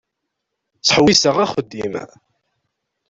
[0.77, 1.93] Ttḥewwiseɣ axeddim.